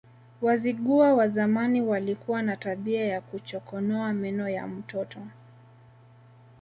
Wazigua 0.41 1.13
wa 1.13 1.27
zamani 1.27 1.81
walikuwa 1.81 2.41
na 2.41 2.57
tabia 2.57 3.05
ya 3.07 3.21
kuchokonoa 3.21 4.13
meno 4.13 4.49
ya 4.49 4.67
mtoto 4.67 5.19